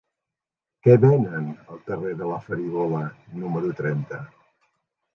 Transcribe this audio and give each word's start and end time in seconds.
Què 0.87 0.95
venen 1.03 1.51
al 1.75 1.79
carrer 1.91 2.15
de 2.23 2.31
la 2.33 2.41
Farigola 2.49 3.05
número 3.45 3.75
trenta? 3.85 4.27